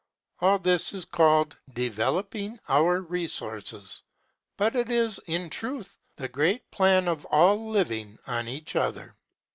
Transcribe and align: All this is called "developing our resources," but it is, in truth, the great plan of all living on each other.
All 0.39 0.57
this 0.57 0.93
is 0.93 1.05
called 1.05 1.57
"developing 1.75 2.57
our 2.67 3.01
resources," 3.01 4.01
but 4.57 4.75
it 4.75 4.89
is, 4.89 5.19
in 5.27 5.47
truth, 5.51 5.99
the 6.15 6.27
great 6.27 6.71
plan 6.71 7.07
of 7.07 7.23
all 7.25 7.69
living 7.69 8.17
on 8.25 8.47
each 8.47 8.75
other. 8.75 9.15